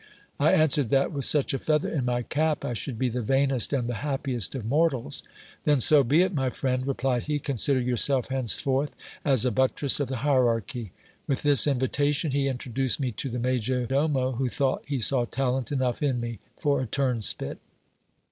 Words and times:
I 0.39 0.53
answered 0.53 0.89
that, 0.89 1.11
with 1.11 1.25
such 1.25 1.53
a 1.53 1.59
feather 1.59 1.87
in 1.93 2.05
my 2.05 2.23
cap, 2.23 2.65
I 2.65 2.73
should 2.73 2.97
be 2.97 3.07
the 3.07 3.21
vainest 3.21 3.71
and 3.71 3.87
the 3.87 3.93
happiest 4.01 4.55
of 4.55 4.65
mortals. 4.65 5.21
Then 5.63 5.79
so 5.79 6.03
be 6.03 6.23
it, 6.23 6.33
my 6.33 6.49
friend, 6.49 6.87
replied 6.87 7.25
he; 7.25 7.37
consider 7.37 7.79
yourself 7.79 8.29
henceforth 8.29 8.95
as 9.23 9.45
a 9.45 9.51
buttress 9.51 9.99
of 9.99 10.07
the 10.07 10.17
hierarchy. 10.25 10.91
With 11.27 11.43
this 11.43 11.67
invitation, 11.67 12.31
he 12.31 12.47
introduced 12.47 12.99
me 12.99 13.11
to 13.11 13.29
the 13.29 13.37
major 13.37 13.85
domo, 13.85 14.31
who 14.31 14.49
thought 14.49 14.81
he 14.87 14.99
saw 14.99 15.25
talent 15.25 15.71
enough 15.71 16.01
in 16.01 16.19
me 16.19 16.39
for 16.57 16.81
a 16.81 16.87
turnspit. 16.87 17.59